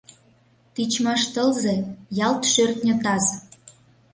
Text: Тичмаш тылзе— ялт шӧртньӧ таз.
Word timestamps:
Тичмаш 0.73 1.21
тылзе— 1.33 1.75
ялт 2.27 2.41
шӧртньӧ 2.51 2.95
таз. 3.03 3.25